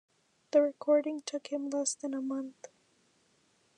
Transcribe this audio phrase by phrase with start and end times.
[0.49, 2.69] The recording took him less than a month.